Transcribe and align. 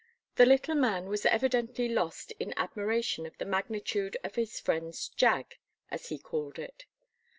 The 0.35 0.47
little 0.47 0.73
man 0.73 1.09
was 1.09 1.27
evidently 1.27 1.87
lost 1.87 2.31
in 2.39 2.55
admiration 2.57 3.27
of 3.27 3.37
the 3.37 3.45
magnitude 3.45 4.17
of 4.23 4.33
his 4.33 4.59
friend's 4.59 5.09
'jag,' 5.09 5.59
as 5.91 6.09
he 6.09 6.17
called 6.17 6.57
it. 6.57 6.85